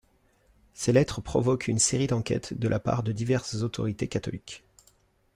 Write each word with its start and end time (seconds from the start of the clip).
Ces 0.73 0.91
lettres 0.93 1.21
provoquent 1.21 1.67
une 1.67 1.77
série 1.77 2.07
d'enquêtes 2.07 2.55
de 2.57 2.67
la 2.67 2.79
part 2.79 3.03
de 3.03 3.11
diverses 3.11 3.61
autorités 3.61 4.07
catholiques. 4.07 4.63